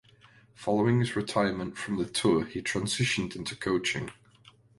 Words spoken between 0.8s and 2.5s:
his retirement from the tour